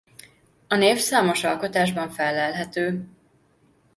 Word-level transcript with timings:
A 0.67 0.75
név 0.75 0.97
számos 0.97 1.43
alkotásban 1.43 2.09
fellelhető. 2.09 3.07